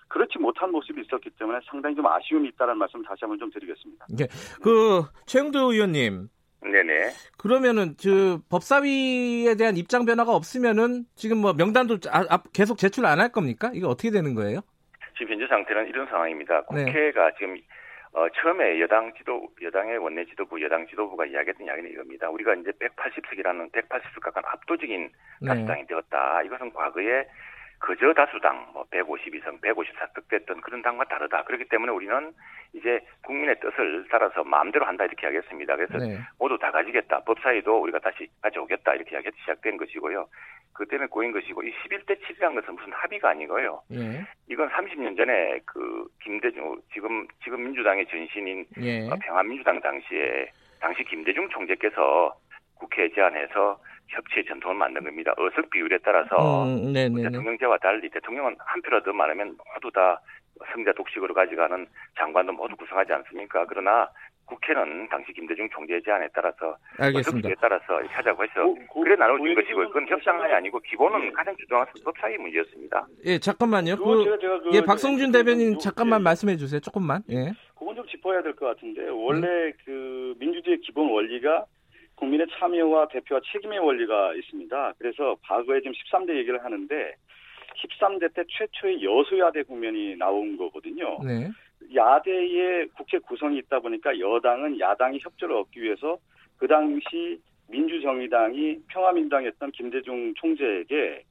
그렇지 0.08 0.38
못한 0.38 0.70
모습이 0.70 1.00
있었기 1.02 1.30
때문에 1.30 1.58
상당히 1.68 1.96
좀 1.96 2.06
아쉬움이 2.06 2.48
있다는 2.50 2.78
말씀 2.78 3.02
다시 3.02 3.20
한번 3.22 3.38
좀 3.38 3.50
드리겠습니다. 3.50 4.06
예. 4.20 4.26
그 4.62 5.02
최영도 5.26 5.72
의원님. 5.72 6.28
네네. 6.70 7.10
그러면은 7.38 7.94
그 8.02 8.38
법사위에 8.50 9.54
대한 9.56 9.76
입장 9.76 10.04
변화가 10.04 10.32
없으면은 10.34 11.04
지금 11.14 11.38
뭐 11.38 11.52
명단도 11.52 11.98
아, 12.10 12.38
계속 12.52 12.78
제출 12.78 13.06
안 13.06 13.20
할 13.20 13.30
겁니까? 13.30 13.70
이거 13.74 13.88
어떻게 13.88 14.10
되는 14.10 14.34
거예요? 14.34 14.60
지금 15.16 15.32
현재 15.32 15.46
상태는 15.48 15.88
이런 15.88 16.06
상황입니다. 16.08 16.62
네. 16.74 16.84
국회가 16.84 17.30
지금 17.38 17.56
어, 18.12 18.26
처음에 18.30 18.80
여당 18.80 19.12
지도, 19.18 19.46
여당의 19.62 19.98
원내 19.98 20.24
지도부, 20.26 20.60
여당 20.62 20.86
지도부가 20.86 21.26
이야기했던 21.26 21.66
이야기는 21.66 21.90
이겁니다. 21.90 22.30
우리가 22.30 22.54
이제 22.54 22.70
180석이라는 22.72 23.72
180석 23.72 24.20
가까운 24.22 24.44
압도적인 24.46 25.10
네. 25.42 25.48
다수당이 25.48 25.86
되었다. 25.86 26.42
이것은 26.42 26.72
과거에 26.72 27.26
그저 27.78 28.12
다수당, 28.14 28.70
뭐 28.72 28.84
152석, 28.90 29.60
154석 29.60 30.28
됐던 30.28 30.60
그런 30.60 30.82
당과 30.82 31.04
다르다. 31.04 31.44
그렇기 31.44 31.66
때문에 31.68 31.92
우리는 31.92 32.32
이제 32.72 33.00
국민의 33.24 33.60
뜻을 33.60 34.06
따라서 34.10 34.44
마음대로 34.44 34.86
한다 34.86 35.04
이렇게 35.04 35.26
하겠습니다. 35.26 35.76
그래서 35.76 35.98
네. 35.98 36.18
모두 36.38 36.58
다 36.58 36.70
가지겠다. 36.70 37.20
법사위도 37.20 37.82
우리가 37.82 37.98
다시 37.98 38.28
가져오겠다 38.42 38.94
이렇게 38.94 39.14
이야기 39.14 39.30
시작된 39.40 39.76
것이고요. 39.76 40.26
그 40.72 40.86
때문에 40.86 41.08
꼬인 41.08 41.32
것이고 41.32 41.62
이 41.62 41.72
11대 41.72 42.20
7이라는 42.20 42.54
것은 42.56 42.74
무슨 42.74 42.92
합의가 42.92 43.30
아니고요. 43.30 43.82
예. 43.92 44.26
이건 44.48 44.68
30년 44.68 45.16
전에 45.16 45.60
그 45.64 46.06
김대중 46.22 46.78
지금 46.92 47.26
지금 47.42 47.64
민주당의 47.64 48.06
전신인 48.06 48.66
예. 48.82 49.06
어, 49.06 49.16
평화민주당 49.22 49.80
당시에 49.80 50.50
당시 50.78 51.02
김대중 51.04 51.48
총재께서 51.48 52.36
국회에 52.74 53.08
제안해서 53.14 53.80
협치의 54.08 54.44
전통을 54.46 54.76
만든 54.76 55.04
겁니다. 55.04 55.32
어석 55.36 55.68
비율에 55.70 55.98
따라서 56.04 56.64
음, 56.64 56.92
네, 56.92 57.08
네, 57.08 57.22
네. 57.22 57.22
대통령제와 57.28 57.78
달리 57.78 58.08
대통령은 58.10 58.56
한 58.58 58.82
표라도 58.82 59.06
더 59.06 59.12
많으면 59.12 59.56
모두 59.74 59.90
다 59.92 60.20
승자 60.72 60.92
독식으로 60.92 61.34
가져가는 61.34 61.86
장관도 62.18 62.52
모두 62.52 62.76
구성하지 62.76 63.12
않습니까? 63.12 63.66
그러나 63.68 64.08
국회는 64.46 65.08
당시 65.10 65.32
김대중 65.32 65.68
총재의 65.70 66.00
제안에 66.04 66.28
따라서 66.32 66.76
알겠습니다. 66.98 67.48
어석비에 67.48 67.54
따라서 67.60 68.00
하자고 68.06 68.44
해서 68.44 68.62
고- 68.64 68.74
고- 68.88 69.00
그래 69.00 69.16
나눠준 69.16 69.54
고- 69.54 69.60
것이고 69.60 69.80
그건 69.88 70.06
협상안이 70.08 70.52
아니고 70.52 70.78
기본은 70.80 71.32
가장 71.32 71.54
주장한 71.56 71.86
법사위 72.04 72.38
문제였습니다. 72.38 73.06
예, 73.24 73.38
잠깐만요. 73.38 73.96
그, 73.96 74.04
제가- 74.04 74.40
제가 74.40 74.60
그 74.60 74.70
예, 74.74 74.80
박성준 74.82 75.32
그- 75.32 75.38
대변인 75.38 75.72
그- 75.74 75.78
잠깐만 75.80 76.20
예. 76.20 76.24
말씀해 76.24 76.56
주세요. 76.56 76.78
조금만. 76.80 77.22
예. 77.28 77.52
그건 77.76 77.96
좀 77.96 78.06
짚어야 78.06 78.40
될 78.40 78.54
것 78.54 78.66
같은데 78.66 79.08
원래 79.08 79.40
네. 79.48 79.72
그 79.84 80.34
민주주의의 80.38 80.80
기본 80.80 81.10
원리가 81.10 81.64
국민의 82.16 82.46
참여와 82.58 83.08
대표와 83.08 83.40
책임의 83.52 83.78
원리가 83.78 84.34
있습니다. 84.34 84.94
그래서 84.98 85.36
과거에 85.42 85.80
지금 85.80 85.92
13대 85.92 86.36
얘기를 86.36 86.62
하는데 86.64 87.14
13대 87.76 88.32
때 88.34 88.42
최초의 88.48 89.02
여소야대 89.04 89.64
국면이 89.64 90.16
나온 90.16 90.56
거거든요. 90.56 91.18
네. 91.22 91.50
야대의 91.94 92.88
국회 92.96 93.18
구성이 93.18 93.58
있다 93.58 93.80
보니까 93.80 94.18
여당은 94.18 94.80
야당이 94.80 95.20
협조를 95.20 95.56
얻기 95.56 95.82
위해서 95.82 96.18
그 96.56 96.66
당시 96.66 97.38
민주정의당이 97.68 98.78
평화민당이었던 98.88 99.70
김대중 99.72 100.32
총재에게 100.34 101.22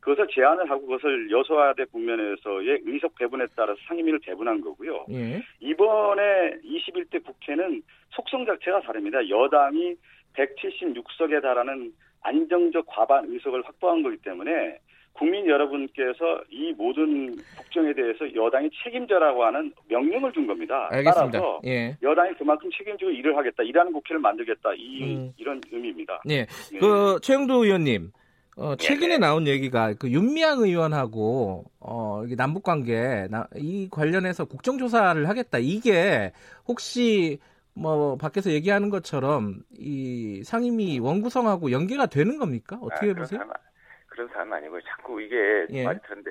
그것을 0.00 0.28
제안을 0.34 0.68
하고 0.68 0.82
그것을 0.82 1.30
여소야대 1.30 1.86
국면에서의 1.86 2.82
의석 2.84 3.14
배분에 3.14 3.46
따라서 3.56 3.80
상임위를 3.88 4.18
배분한 4.18 4.60
거고요. 4.60 5.06
예. 5.10 5.42
이번에 5.60 6.58
21대 6.62 7.24
국회는 7.24 7.82
속성 8.10 8.44
자체가 8.44 8.82
다릅니다. 8.82 9.26
여당이 9.26 9.96
176석에 10.36 11.40
달하는 11.42 11.92
안정적 12.22 12.86
과반 12.88 13.26
의석을 13.28 13.62
확보한 13.64 14.02
거기 14.02 14.16
때문에 14.18 14.78
국민 15.12 15.46
여러분께서 15.46 16.42
이 16.50 16.72
모든 16.72 17.36
국정에 17.56 17.92
대해서 17.94 18.24
여당이 18.34 18.68
책임져라고 18.82 19.44
하는 19.44 19.72
명령을 19.88 20.32
준 20.32 20.46
겁니다. 20.46 20.88
알겠습니다. 20.90 21.30
따라서 21.38 21.60
예. 21.66 21.96
여당이 22.02 22.32
그만큼 22.36 22.68
책임지고 22.76 23.10
일을 23.12 23.36
하겠다, 23.36 23.62
일하는 23.62 23.92
국회를 23.92 24.20
만들겠다 24.20 24.74
이 24.76 25.04
음. 25.04 25.32
이런 25.36 25.60
의미입니다. 25.70 26.20
예. 26.30 26.46
예. 26.72 26.78
그 26.78 27.18
최영도 27.22 27.64
의원님. 27.64 28.10
어, 28.56 28.76
최근에 28.76 29.08
네네. 29.08 29.18
나온 29.18 29.46
얘기가 29.48 29.94
그 29.94 30.08
윤미향 30.10 30.60
의원하고 30.60 31.64
어, 31.80 32.22
남북 32.36 32.62
관계 32.62 33.26
나- 33.28 33.48
이 33.56 33.88
관련해서 33.90 34.44
국정조사를 34.46 35.28
하겠다. 35.28 35.58
이게 35.58 36.32
혹시 36.66 37.38
뭐 37.74 38.16
밖에서 38.16 38.50
얘기하는 38.50 38.90
것처럼 38.90 39.62
이 39.72 40.42
상임위 40.44 41.00
원구성하고 41.00 41.72
연계가 41.72 42.06
되는 42.06 42.38
겁니까? 42.38 42.78
어떻게 42.80 43.10
아, 43.10 43.14
보세요? 43.14 43.38
사람, 43.40 43.52
그런 44.06 44.28
사람 44.28 44.52
아니고요. 44.52 44.80
자꾸 44.82 45.20
이게 45.20 45.66
예. 45.70 45.84
말이 45.84 45.98
그런데 46.04 46.30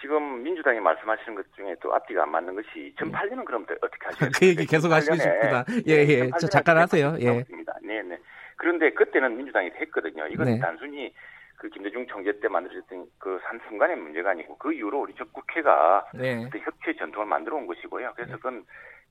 지금 0.00 0.42
민주당이 0.42 0.80
말씀하시는 0.80 1.34
것 1.34 1.46
중에 1.54 1.74
또 1.80 1.94
앞뒤가 1.94 2.24
안 2.24 2.30
맞는 2.30 2.54
것이 2.54 2.94
2008년은 2.98 3.44
그럼 3.44 3.64
어떻게 3.80 4.06
하시겠어요? 4.06 4.30
그 4.34 4.46
얘기 4.46 4.66
계속 4.66 4.92
하시고 4.92 5.16
싶구나. 5.16 5.64
예, 5.88 5.92
예. 5.92 6.30
저 6.38 6.46
잠깐 6.48 6.76
하세요. 6.76 7.16
예. 7.20 7.44
네, 7.82 8.02
네. 8.02 8.18
그런데 8.56 8.90
그때는 8.90 9.36
민주당이 9.36 9.70
했거든요. 9.80 10.26
이건 10.26 10.46
네. 10.46 10.58
단순히 10.58 11.14
그 11.56 11.68
김대중 11.70 12.06
총재 12.06 12.38
때 12.40 12.48
만들어졌던 12.48 13.06
그 13.18 13.34
한 13.54 13.60
순간의 13.68 13.96
문제가 13.96 14.30
아니고 14.30 14.58
그 14.58 14.72
이후로 14.72 15.02
우리 15.02 15.14
저 15.16 15.24
국회가 15.26 16.04
네. 16.12 16.44
그때 16.44 16.58
협치의 16.64 16.96
전통을 16.96 17.26
만들어 17.26 17.56
온 17.56 17.66
것이고요. 17.66 18.12
그래서 18.16 18.36
그건 18.36 18.64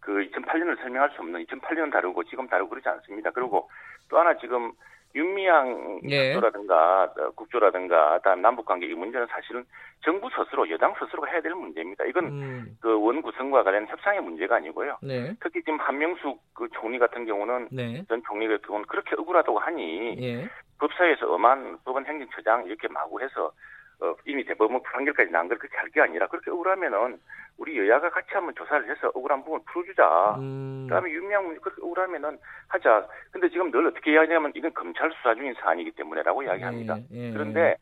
그 0.03 0.11
2008년을 0.31 0.77
설명할 0.81 1.09
수 1.11 1.21
없는 1.21 1.45
2008년은 1.45 1.91
다르고 1.91 2.23
지금 2.25 2.47
다르고 2.47 2.69
그러지 2.69 2.87
않습니다. 2.89 3.31
그리고 3.31 3.69
또 4.09 4.19
하나 4.19 4.35
지금 4.37 4.73
윤미향 5.15 6.01
예. 6.09 6.33
국조라든가 6.33 7.03
어, 7.03 7.31
국조라든가 7.35 8.19
다음 8.23 8.41
남북 8.41 8.65
관계 8.65 8.87
이 8.87 8.93
문제는 8.93 9.27
사실은 9.27 9.63
정부 10.03 10.27
스스로 10.29 10.69
여당 10.71 10.93
스스로가 10.99 11.29
해야 11.29 11.39
될 11.39 11.53
문제입니다. 11.53 12.03
이건 12.05 12.25
음, 12.25 12.77
그 12.81 12.97
원 12.97 13.21
구성과 13.21 13.63
관련 13.63 13.87
협상의 13.87 14.21
문제가 14.21 14.55
아니고요. 14.55 14.97
네. 15.01 15.33
특히 15.39 15.61
지금 15.61 15.79
한명숙 15.79 16.41
그 16.53 16.67
총리 16.73 16.97
같은 16.97 17.25
경우는 17.25 17.69
네. 17.71 18.03
전 18.09 18.21
총리 18.27 18.47
같은 18.47 18.65
경우는 18.65 18.87
그렇게 18.87 19.15
억울하다고 19.17 19.59
하니 19.59 20.17
예. 20.19 20.49
법사위에서 20.79 21.31
엄한 21.31 21.77
법원 21.85 22.05
행정처장 22.05 22.65
이렇게 22.65 22.87
마구 22.87 23.21
해서 23.21 23.51
어, 23.99 24.15
이미 24.25 24.43
대법원 24.45 24.81
판결까지 24.83 25.31
난 25.31 25.47
걸 25.47 25.57
그렇게 25.57 25.77
할 25.77 25.89
게 25.91 26.01
아니라 26.01 26.27
그렇게 26.27 26.49
억울하면은 26.51 27.19
우리 27.57 27.77
여야가 27.77 28.09
같이 28.09 28.29
한번 28.33 28.55
조사를 28.55 28.89
해서 28.89 29.09
억울한 29.13 29.43
부분 29.43 29.59
을 29.59 29.65
풀어주자. 29.67 30.35
음, 30.39 30.87
그다음에 30.89 31.11
윤미향 31.11 31.45
문제 31.45 31.59
그렇게 31.59 31.81
억울하면은 31.81 32.37
하자. 32.67 33.07
근데 33.31 33.47
지금 33.49 33.71
늘 33.71 33.85
어떻게 33.87 34.13
이야기하냐면 34.13 34.51
이건 34.55 34.73
검찰 34.73 35.11
수사 35.11 35.35
중인 35.35 35.53
사안이기 35.61 35.91
때문에라고 35.91 36.43
이야기합니다. 36.43 36.97
예, 37.11 37.27
예. 37.27 37.31
그런데 37.31 37.75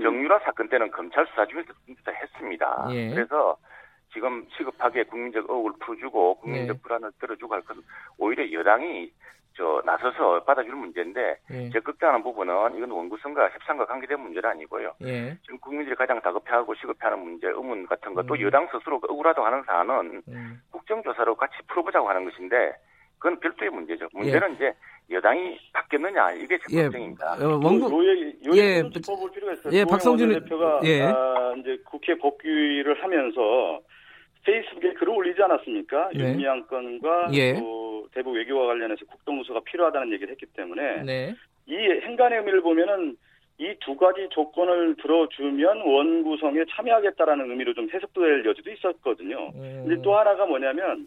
정유라 0.00 0.38
사건 0.40 0.68
때는 0.68 0.90
검찰 0.92 1.26
수사 1.26 1.44
중에서 1.46 1.72
했습니다. 2.08 2.86
예. 2.90 3.10
그래서 3.10 3.56
지금 4.12 4.46
시급하게 4.56 5.04
국민적 5.04 5.44
의혹을 5.48 5.72
풀어주고 5.80 6.36
국민적 6.40 6.76
네. 6.76 6.82
불안을 6.82 7.10
떨어주고 7.20 7.54
할 7.54 7.60
것은 7.62 7.82
오히려 8.18 8.50
여당이 8.52 9.12
저 9.56 9.82
나서서 9.84 10.44
받아줄 10.44 10.74
문제인데 10.74 11.36
예. 11.50 11.70
제 11.70 11.80
걱정하는 11.80 12.22
부분은 12.22 12.76
이건 12.76 12.90
원구성과 12.90 13.50
협상과 13.50 13.86
관계된 13.86 14.20
문제는 14.20 14.48
아니고요. 14.50 14.92
예. 15.02 15.36
지금 15.42 15.58
국민들이 15.58 15.94
가장 15.96 16.20
다급해하고 16.20 16.74
시급해하는 16.74 17.22
문제, 17.22 17.48
의문 17.48 17.86
같은 17.86 18.14
것, 18.14 18.26
또 18.26 18.34
음. 18.34 18.40
여당 18.42 18.68
스스로 18.72 18.96
억울하다고 18.96 19.46
하는 19.46 19.62
사안은 19.64 20.22
음, 20.28 20.62
국정조사로 20.70 21.34
같이 21.34 21.54
풀어보자고 21.68 22.08
하는 22.08 22.24
것인데 22.24 22.72
그건 23.18 23.38
별도의 23.40 23.70
문제죠. 23.70 24.08
문제는 24.12 24.54
이제 24.54 24.72
여당이 25.10 25.58
바뀌었느냐 25.72 26.32
이게 26.32 26.56
제 26.58 26.78
예. 26.78 26.82
걱정입니다. 26.84 27.32
어, 27.34 27.60
원구 27.62 27.92
요 27.92 28.10
얘기, 28.10 28.38
요 28.46 28.50
예, 28.54 28.82
짚어볼 28.90 29.30
필요가 29.32 29.52
있어요. 29.52 29.72
예, 29.74 29.84
박성준 29.84 30.32
대표가 30.32 30.80
예. 30.84 31.02
아, 31.02 31.54
이제 31.58 31.76
국회 31.84 32.16
복귀를 32.16 33.02
하면서 33.02 33.80
페이스북에 34.44 34.94
글을 34.94 35.12
올리지 35.12 35.42
않았습니까? 35.42 36.10
네. 36.14 36.20
윤미향 36.20 36.66
건과 36.66 37.28
예. 37.32 37.54
또 37.54 37.79
대북 38.12 38.34
외교와 38.34 38.66
관련해서 38.66 39.04
국정수가 39.06 39.60
필요하다는 39.60 40.12
얘기를 40.12 40.30
했기 40.32 40.46
때문에 40.46 41.02
네. 41.02 41.34
이 41.66 41.74
행간의 41.76 42.38
의미를 42.38 42.60
보면은 42.62 43.16
이 43.58 43.74
두 43.80 43.94
가지 43.94 44.26
조건을 44.30 44.96
들어주면 44.96 45.82
원구성에 45.82 46.64
참여하겠다라는 46.70 47.50
의미로 47.50 47.74
좀 47.74 47.90
해석될 47.92 48.44
여지도 48.46 48.70
있었거든요. 48.70 49.50
음, 49.54 49.84
근데 49.86 50.00
또 50.00 50.16
하나가 50.16 50.46
뭐냐면 50.46 51.06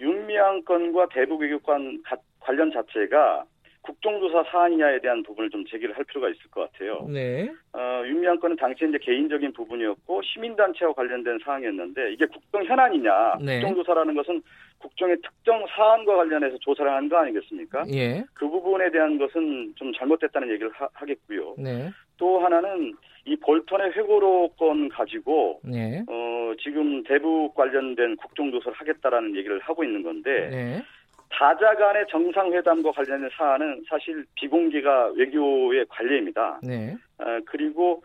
윤미향 0.00 0.62
건과 0.64 1.08
대북 1.10 1.42
외교관 1.42 2.02
가- 2.02 2.16
관련 2.40 2.72
자체가 2.72 3.44
국정조사 3.86 4.42
사안이냐에 4.50 5.00
대한 5.00 5.22
부분을 5.22 5.48
좀 5.50 5.64
제기를 5.64 5.96
할 5.96 6.04
필요가 6.04 6.28
있을 6.28 6.50
것 6.50 6.70
같아요. 6.72 7.06
네. 7.08 7.48
어, 7.72 8.02
윤미향 8.04 8.40
건은 8.40 8.56
당시에 8.56 8.88
이제 8.88 8.98
개인적인 9.00 9.52
부분이었고 9.52 10.22
시민단체와 10.22 10.92
관련된 10.92 11.38
사항이었는데 11.44 12.12
이게 12.12 12.26
국정 12.26 12.64
현안이냐 12.64 13.36
네. 13.40 13.60
국정조사라는 13.60 14.14
것은 14.14 14.42
국정의 14.78 15.16
특정 15.22 15.64
사안과 15.68 16.16
관련해서 16.16 16.58
조사를 16.60 16.90
하는 16.90 17.08
거 17.08 17.16
아니겠습니까? 17.16 17.84
예. 17.92 18.24
그 18.34 18.48
부분에 18.48 18.90
대한 18.90 19.18
것은 19.18 19.72
좀 19.76 19.92
잘못됐다는 19.94 20.50
얘기를 20.50 20.70
하, 20.72 20.88
하겠고요. 20.92 21.54
네. 21.58 21.90
또 22.18 22.40
하나는 22.40 22.94
이 23.24 23.36
볼턴의 23.36 23.92
회고로 23.92 24.50
건 24.58 24.88
가지고 24.88 25.60
네. 25.64 26.02
어, 26.08 26.52
지금 26.62 27.02
대북 27.04 27.54
관련된 27.54 28.16
국정조사를 28.16 28.72
하겠다라는 28.72 29.36
얘기를 29.36 29.58
하고 29.60 29.84
있는 29.84 30.02
건데 30.02 30.48
네. 30.50 30.82
다자 31.30 31.74
간의 31.74 32.06
정상회담과 32.08 32.92
관련된 32.92 33.28
사안은 33.36 33.84
사실 33.88 34.24
비공개가 34.36 35.12
외교의 35.16 35.86
관례입니다. 35.88 36.60
네. 36.62 36.94
어, 37.18 37.24
그리고 37.46 38.02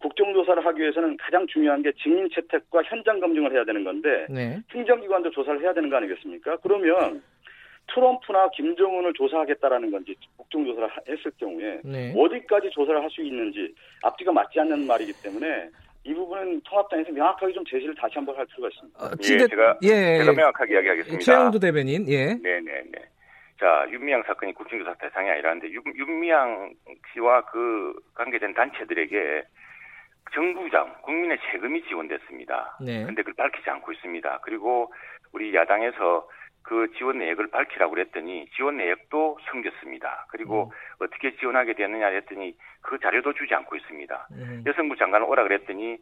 국정조사를 0.00 0.64
하기 0.64 0.80
위해서는 0.80 1.16
가장 1.16 1.46
중요한 1.46 1.82
게 1.82 1.92
증인 2.02 2.28
채택과 2.30 2.82
현장 2.84 3.20
검증을 3.20 3.52
해야 3.52 3.64
되는 3.64 3.84
건데 3.84 4.26
네. 4.30 4.58
행정기관도 4.74 5.30
조사를 5.30 5.60
해야 5.60 5.72
되는 5.72 5.90
거 5.90 5.96
아니겠습니까? 5.96 6.56
그러면 6.62 7.22
트럼프나 7.92 8.48
김정은을 8.50 9.12
조사하겠다라는 9.14 9.90
건지 9.90 10.14
국정조사를 10.36 10.88
하- 10.88 11.00
했을 11.08 11.30
경우에 11.38 11.80
네. 11.84 12.14
어디까지 12.16 12.70
조사를 12.70 13.00
할 13.02 13.10
수 13.10 13.20
있는지 13.22 13.74
앞뒤가 14.02 14.32
맞지 14.32 14.58
않는 14.60 14.86
말이기 14.86 15.12
때문에 15.22 15.68
이 16.04 16.14
부분은 16.14 16.60
통합당에서 16.64 17.12
명확하게 17.12 17.52
좀 17.52 17.64
제시를 17.64 17.94
다시 17.94 18.14
한번 18.16 18.36
할 18.36 18.44
필요가 18.46 18.68
있습니다. 18.68 19.04
어, 19.04 19.10
예, 19.22 19.46
제가 19.46 19.78
예, 19.82 20.18
제가 20.18 20.32
명확하게 20.32 20.74
이야기하겠습니다. 20.74 21.24
최영두 21.24 21.60
대변인, 21.60 22.08
예. 22.08 22.34
네네네. 22.34 22.92
자, 23.60 23.86
윤미향 23.90 24.24
사건이 24.26 24.54
국정조사 24.54 24.94
대상이 24.94 25.30
아니라는데 25.30 25.70
윤, 25.70 25.82
윤미향 25.94 26.74
씨와 27.12 27.42
그 27.42 27.94
관계된 28.14 28.54
단체들에게 28.54 29.44
정부장, 30.34 30.92
국민의 31.02 31.38
세금이 31.52 31.84
지원됐습니다. 31.84 32.78
네. 32.80 33.04
근데 33.04 33.22
그걸 33.22 33.34
밝히지 33.34 33.70
않고 33.70 33.92
있습니다. 33.92 34.40
그리고 34.42 34.92
우리 35.32 35.54
야당에서 35.54 36.26
그 36.62 36.92
지원 36.96 37.18
내역을 37.18 37.48
밝히라고 37.50 37.94
그랬더니 37.94 38.46
지원 38.54 38.76
내역도 38.76 39.38
숨겼습니다. 39.50 40.26
그리고 40.30 40.72
어떻게 41.00 41.36
지원하게 41.36 41.74
됐느냐 41.74 42.06
했더니 42.06 42.56
그 42.80 42.98
자료도 43.00 43.32
주지 43.34 43.54
않고 43.54 43.76
있습니다. 43.76 44.28
음. 44.32 44.64
여성부 44.66 44.96
장관을 44.96 45.26
오라 45.26 45.42
그랬더니 45.42 45.98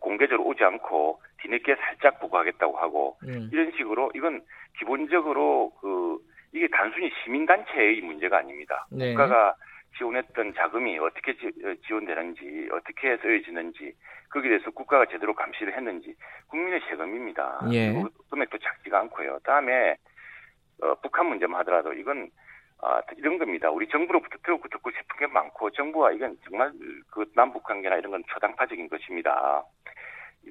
공개적으로 0.00 0.48
오지 0.48 0.64
않고 0.64 1.20
뒤늦게 1.42 1.76
살짝 1.76 2.20
보고하겠다고 2.20 2.76
하고 2.76 3.16
음. 3.24 3.50
이런 3.52 3.72
식으로 3.76 4.10
이건 4.14 4.42
기본적으로 4.78 5.72
그 5.80 6.18
이게 6.52 6.68
단순히 6.68 7.10
시민단체의 7.22 8.00
문제가 8.00 8.38
아닙니다. 8.38 8.86
네. 8.90 9.10
국가가 9.10 9.54
지원했던 9.96 10.54
자금이 10.54 10.98
어떻게 10.98 11.36
지, 11.36 11.50
원되는지 11.92 12.68
어떻게 12.72 13.16
쓰여지는지 13.18 13.94
거기에 14.30 14.50
대해서 14.50 14.70
국가가 14.70 15.06
제대로 15.06 15.34
감시를 15.34 15.76
했는지 15.76 16.14
국민의 16.48 16.80
세금입니다. 16.88 17.68
예. 17.72 17.94
금액도 18.30 18.58
작지가 18.58 19.00
않고요. 19.00 19.38
다음에 19.44 19.96
어, 20.82 20.94
북한 21.02 21.26
문제만 21.26 21.60
하더라도 21.60 21.92
이건 21.92 22.30
아, 22.82 23.00
이런 23.16 23.38
겁니다. 23.38 23.70
우리 23.70 23.88
정부로부터 23.88 24.36
듣고 24.42 24.68
듣고 24.68 24.90
싶은 24.90 25.16
게 25.18 25.26
많고 25.26 25.70
정부와 25.70 26.12
이건 26.12 26.36
정말 26.48 26.72
그 27.10 27.24
남북 27.34 27.62
관계나 27.62 27.96
이런 27.96 28.10
건 28.10 28.24
초당파적인 28.28 28.88
것입니다. 28.88 29.64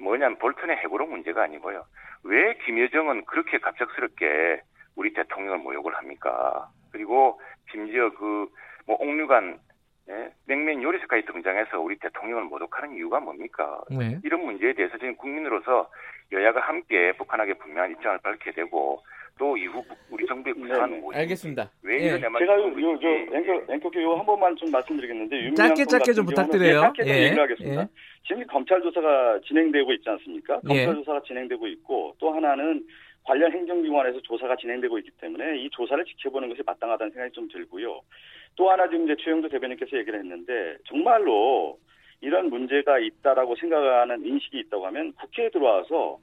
뭐냐면 0.00 0.38
볼턴의 0.38 0.78
해고로 0.78 1.06
문제가 1.06 1.44
아니고요. 1.44 1.84
왜 2.24 2.54
김여정은 2.64 3.26
그렇게 3.26 3.58
갑작스럽게 3.58 4.62
우리 4.96 5.12
대통령을 5.12 5.58
모욕을 5.58 5.94
합니까? 5.94 6.68
그리고 6.90 7.40
심지어 7.70 8.10
그 8.10 8.48
뭐 8.86 8.96
옥류관 9.00 9.58
예? 10.10 10.30
냉면 10.46 10.82
요리사까지 10.82 11.24
등장해서 11.26 11.80
우리 11.80 11.98
대통령을 11.98 12.44
모독하는 12.44 12.94
이유가 12.94 13.20
뭡니까? 13.20 13.80
네. 13.90 14.18
이런 14.22 14.44
문제에 14.44 14.74
대해서 14.74 14.98
저는 14.98 15.16
국민으로서 15.16 15.88
여야가 16.30 16.60
함께 16.60 17.12
북한에게 17.16 17.54
분명한 17.54 17.92
입장을 17.92 18.18
밝혀야 18.18 18.52
되고 18.52 19.02
또 19.38 19.56
이후 19.56 19.82
부- 19.82 19.94
우리 20.10 20.26
정부의 20.26 20.54
구상은 20.54 20.90
네네. 20.90 21.00
무엇인지 21.00 21.18
알겠습니다. 21.22 21.70
왜 21.82 22.00
예. 22.00 22.04
이러냐면 22.08 22.38
제가 22.38 22.54
요, 22.54 22.60
정부 22.60 22.82
요, 22.82 22.98
저, 23.00 23.08
이게- 23.08 23.36
앵커, 23.36 23.72
앵커께 23.72 24.02
요한 24.02 24.26
번만 24.26 24.54
좀 24.56 24.70
말씀드리겠는데. 24.70 25.54
짧게 25.54 25.74
건 25.84 25.86
짧게 25.88 26.12
좀 26.12 26.26
부탁드려요. 26.26 26.74
네, 26.74 26.80
짧게 26.80 27.02
좀 27.04 27.12
예. 27.14 27.22
얘기를 27.24 27.42
하겠습니다. 27.42 27.82
예. 27.82 27.86
지금 28.28 28.46
검찰 28.46 28.80
조사가 28.82 29.40
진행되고 29.46 29.92
있지 29.94 30.08
않습니까? 30.10 30.60
예. 30.70 30.84
검찰 30.86 30.94
조사가 31.04 31.22
진행되고 31.26 31.66
있고 31.66 32.14
또 32.20 32.32
하나는 32.32 32.84
관련 33.24 33.52
행정기관에서 33.52 34.20
조사가 34.20 34.56
진행되고 34.56 34.98
있기 34.98 35.10
때문에 35.12 35.58
이 35.58 35.70
조사를 35.70 36.04
지켜보는 36.04 36.50
것이 36.50 36.62
마땅하다는 36.64 37.12
생각이 37.12 37.32
좀 37.32 37.48
들고요. 37.48 38.02
또 38.56 38.70
하나 38.70 38.88
지금 38.88 39.04
이제 39.04 39.16
최영도 39.22 39.48
대변인께서 39.48 39.96
얘기를 39.96 40.18
했는데 40.18 40.76
정말로 40.86 41.78
이런 42.20 42.50
문제가 42.50 42.98
있다라고 42.98 43.56
생각하는 43.56 44.24
인식이 44.24 44.58
있다고 44.60 44.86
하면 44.86 45.12
국회에 45.14 45.50
들어와서 45.50 46.18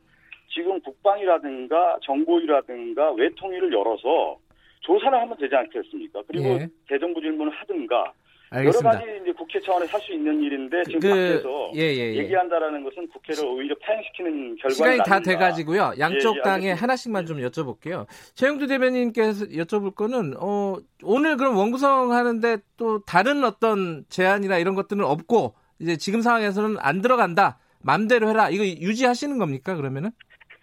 지금 0.53 0.79
국방이라든가 0.81 1.98
정보위라든가 2.03 3.11
외통위를 3.14 3.74
열어서 3.74 4.37
조사를 4.81 5.20
하면 5.20 5.37
되지 5.37 5.55
않겠습니까? 5.55 6.24
그리고 6.27 6.46
예. 6.50 6.68
대정부 6.87 7.22
질문을 7.22 7.51
하든가 7.51 8.14
알겠습니다. 8.51 8.90
여러 8.94 9.00
가지 9.00 9.20
이제 9.22 9.31
국회 9.31 9.59
차원에서 9.61 9.94
할 9.94 10.01
수 10.01 10.11
있는 10.14 10.42
일인데 10.42 10.83
지금 10.85 11.00
그, 11.00 11.07
밖에서 11.09 11.72
예, 11.75 11.81
예, 11.81 12.11
예. 12.11 12.16
얘기한다라는 12.18 12.83
것은 12.83 13.07
국회를 13.07 13.46
오히려 13.46 13.75
파행시키는 13.81 14.55
결과가 14.57 14.74
시간이 14.74 14.98
다 14.98 15.03
납니다. 15.05 15.31
돼가지고요. 15.31 15.94
양쪽 16.00 16.35
예, 16.35 16.37
예, 16.40 16.42
당에. 16.42 16.72
하나씩만 16.72 17.25
좀 17.25 17.37
여쭤볼게요. 17.37 18.05
최영두 18.35 18.68
대변인께서 18.68 19.46
여쭤볼 19.46 19.96
거는 19.96 20.33
어, 20.37 20.75
오늘 21.03 21.37
그럼 21.37 21.55
원구성 21.55 22.11
하는데 22.11 22.57
또 22.77 23.00
다른 23.05 23.44
어떤 23.44 24.03
제안이나 24.09 24.57
이런 24.57 24.75
것들은 24.75 25.03
없고 25.03 25.55
이제 25.79 25.96
지금 25.98 26.22
상황에서는 26.22 26.77
안 26.79 27.01
들어간다. 27.01 27.57
맘대로 27.83 28.27
해라. 28.29 28.50
이거 28.50 28.64
유지하시는 28.66 29.37
겁니까? 29.37 29.75
그러면은? 29.75 30.11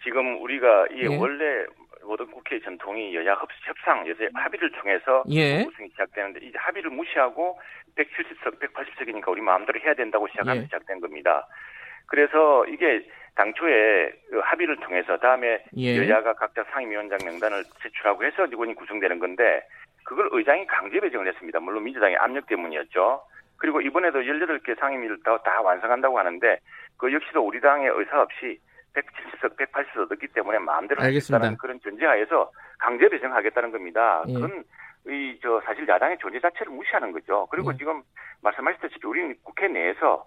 지금 0.03 0.41
우리가 0.41 0.85
이 0.95 1.01
예. 1.11 1.17
원래 1.17 1.43
모든 2.09 2.25
국회 2.31 2.59
전통이 2.59 3.15
여야 3.15 3.33
협, 3.33 3.47
협상, 3.61 4.07
여야 4.07 4.29
합의를 4.33 4.71
통해서 4.71 5.23
예. 5.29 5.63
구성이 5.63 5.89
시작되는데 5.89 6.39
이제 6.43 6.57
합의를 6.57 6.89
무시하고 6.89 7.59
170석, 7.95 8.59
180석이니까 8.59 9.27
우리 9.27 9.41
마음대로 9.41 9.79
해야 9.79 9.93
된다고 9.93 10.27
시작하면 10.27 10.63
예. 10.63 10.65
시작된 10.65 11.01
겁니다. 11.01 11.47
그래서 12.07 12.65
이게 12.65 13.07
당초에 13.35 14.11
그 14.31 14.39
합의를 14.39 14.77
통해서 14.77 15.17
다음에 15.17 15.63
예. 15.77 15.97
여야가 15.97 16.33
각자 16.33 16.63
상임위원장 16.71 17.19
명단을 17.23 17.63
제출하고 17.83 18.25
해서 18.25 18.47
이건이 18.47 18.73
구성되는 18.73 19.19
건데 19.19 19.61
그걸 20.03 20.29
의장이 20.31 20.65
강제 20.65 20.99
배정을 20.99 21.27
했습니다. 21.27 21.59
물론 21.59 21.83
민주당의 21.83 22.17
압력 22.17 22.47
때문이었죠. 22.47 23.21
그리고 23.57 23.81
이번에도 23.81 24.21
18개 24.21 24.79
상임위를 24.79 25.21
다, 25.23 25.37
다 25.43 25.61
완성한다고 25.61 26.17
하는데 26.17 26.57
그 26.97 27.13
역시도 27.13 27.45
우리 27.45 27.61
당의 27.61 27.91
의사 27.93 28.19
없이 28.19 28.57
170석, 28.93 29.55
180석 29.57 30.05
얻었기 30.05 30.27
때문에 30.29 30.59
마음대로. 30.59 31.01
하겠다는 31.01 31.57
그런 31.57 31.79
전제하에서 31.81 32.51
강제 32.79 33.07
배정하겠다는 33.09 33.71
겁니다. 33.71 34.23
예. 34.27 34.33
그건 34.33 34.63
이 35.07 35.39
저 35.41 35.61
사실 35.65 35.87
야당의 35.87 36.17
존재 36.19 36.39
자체를 36.39 36.73
무시하는 36.73 37.11
거죠. 37.11 37.47
그리고 37.49 37.71
예. 37.73 37.77
지금 37.77 38.03
말씀하셨다시피 38.41 39.07
우리는 39.07 39.35
국회 39.43 39.67
내에서 39.67 40.25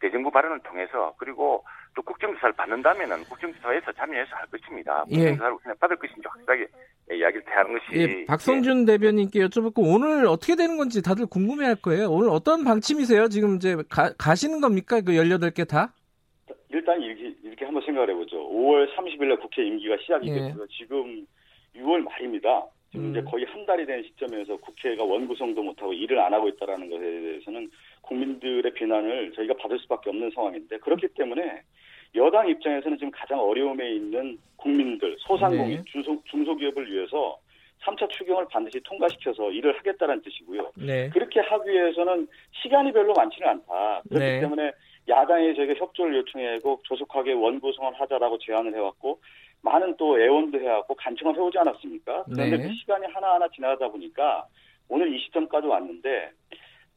대정부 0.00 0.30
발언을 0.30 0.60
통해서 0.60 1.14
그리고 1.18 1.64
또 1.94 2.02
국정조사를 2.02 2.52
받는다면은 2.54 3.24
국정조사에서 3.24 3.92
참여해서 3.92 4.34
할 4.34 4.46
것입니다. 4.46 5.04
예. 5.10 5.16
국정조사를 5.16 5.56
그냥 5.58 5.76
받을 5.80 5.96
것인지 5.96 6.22
확실하게 6.24 6.66
이야기를 7.10 7.44
대하는 7.44 7.72
것이 7.72 7.86
예, 8.00 8.24
박성준 8.26 8.86
대변인께 8.86 9.40
여쭤볼고 9.40 9.78
오늘 9.78 10.26
어떻게 10.26 10.56
되는 10.56 10.76
건지 10.76 11.02
다들 11.02 11.26
궁금해할 11.26 11.76
거예요. 11.76 12.08
오늘 12.10 12.30
어떤 12.30 12.64
방침이세요? 12.64 13.28
지금 13.28 13.56
이제 13.56 13.76
가, 13.90 14.12
가시는 14.16 14.60
겁니까? 14.60 15.00
그 15.00 15.12
18개 15.12 15.68
다? 15.68 15.92
일단 16.72 17.02
이렇게 17.02 17.34
이렇게 17.42 17.64
한번 17.64 17.82
생각을 17.84 18.10
해보죠. 18.10 18.48
5월 18.50 18.90
30일 18.94 19.26
날 19.26 19.36
국회 19.38 19.64
임기가 19.64 19.96
시작이겠고요. 20.00 20.66
지금 20.68 21.26
6월 21.76 22.00
말입니다. 22.02 22.66
지금 22.90 23.06
음. 23.06 23.10
이제 23.10 23.22
거의 23.22 23.44
한 23.44 23.64
달이 23.66 23.86
된 23.86 24.02
시점에서 24.02 24.56
국회가 24.56 25.04
원구성도 25.04 25.62
못하고 25.62 25.92
일을 25.92 26.18
안 26.18 26.32
하고 26.32 26.48
있다라는 26.48 26.90
것에 26.90 27.00
대해서는 27.00 27.70
국민들의 28.02 28.72
비난을 28.72 29.32
저희가 29.32 29.54
받을 29.54 29.78
수밖에 29.80 30.10
없는 30.10 30.30
상황인데 30.34 30.78
그렇기 30.78 31.08
때문에 31.08 31.62
여당 32.14 32.48
입장에서는 32.48 32.98
지금 32.98 33.10
가장 33.10 33.40
어려움에 33.40 33.92
있는 33.92 34.38
국민들, 34.56 35.16
소상공인, 35.20 35.78
네. 35.78 35.84
중소, 35.86 36.22
중소기업을 36.24 36.90
위해서 36.90 37.38
3차 37.84 38.08
추경을 38.10 38.46
반드시 38.50 38.80
통과시켜서 38.84 39.50
일을 39.50 39.76
하겠다는 39.78 40.22
뜻이고요. 40.22 40.72
네. 40.76 41.08
그렇게 41.10 41.40
하기 41.40 41.70
위해서는 41.70 42.28
시간이 42.62 42.92
별로 42.92 43.12
많지는 43.14 43.48
않다. 43.48 44.02
그렇기 44.08 44.24
네. 44.24 44.40
때문에 44.40 44.72
야당에 45.08 45.54
저희가 45.54 45.74
협조를 45.74 46.16
요청하고 46.16 46.80
조속하게 46.84 47.32
원구성을 47.32 47.92
하자라고 48.00 48.38
제안을 48.38 48.74
해왔고 48.74 49.20
많은 49.62 49.96
또 49.96 50.20
애원도 50.20 50.60
해왔고 50.60 50.94
간청을 50.94 51.36
해오지 51.36 51.58
않았습니까? 51.58 52.24
그런데 52.24 52.56
네. 52.56 52.68
그 52.68 52.74
시간이 52.74 53.06
하나하나 53.12 53.48
지나가다 53.48 53.88
보니까 53.88 54.46
오늘 54.88 55.14
이 55.14 55.18
시점까지 55.24 55.66
왔는데 55.66 56.30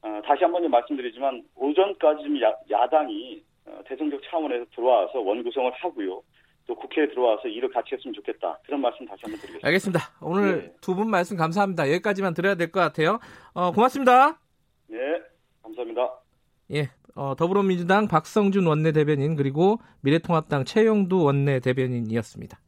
어, 0.01 0.21
다시 0.25 0.43
한번 0.43 0.61
좀 0.63 0.71
말씀드리지만 0.71 1.43
오전까지 1.55 2.23
좀 2.23 2.41
야, 2.41 2.53
야당이 2.69 3.43
어, 3.67 3.79
대승적 3.87 4.21
차원에서 4.29 4.65
들어와서 4.75 5.19
원구성을 5.19 5.71
하고요. 5.71 6.21
또 6.67 6.75
국회에 6.75 7.07
들어와서 7.07 7.47
일을 7.47 7.69
같이 7.69 7.93
했으면 7.93 8.13
좋겠다. 8.15 8.57
그런 8.65 8.81
말씀 8.81 9.05
다시 9.05 9.21
한번 9.21 9.39
드리겠습니다. 9.39 9.67
알겠습니다. 9.67 9.99
오늘 10.21 10.61
네. 10.61 10.73
두분 10.81 11.09
말씀 11.09 11.37
감사합니다. 11.37 11.87
여기까지만 11.91 12.33
들어야 12.33 12.55
될 12.55 12.71
것 12.71 12.79
같아요. 12.79 13.19
어, 13.53 13.71
고맙습니다. 13.71 14.39
네, 14.87 14.97
감사합니다. 15.61 16.11
예, 16.73 16.89
어, 17.15 17.34
더불어민주당 17.36 18.08
박성준 18.08 18.67
원내대변인 18.67 19.36
그리고 19.36 19.80
미래통합당 20.01 20.65
최영두 20.65 21.23
원내대변인이었습니다. 21.23 22.60